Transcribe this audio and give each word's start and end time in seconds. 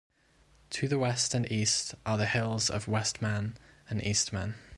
To 0.71 0.87
the 0.87 0.97
west 0.97 1.35
and 1.35 1.45
east 1.51 1.93
are 2.07 2.17
the 2.17 2.25
hills 2.25 2.71
of 2.71 2.87
West 2.87 3.21
Man 3.21 3.55
and 3.87 4.03
East 4.03 4.33
Man. 4.33 4.55